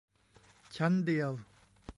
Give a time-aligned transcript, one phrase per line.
[0.75, 1.31] ชั้นเดียว